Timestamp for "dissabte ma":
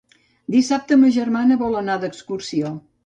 0.53-1.11